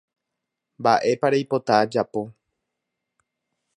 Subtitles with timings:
[0.81, 2.21] Mba'épa reipota ajapo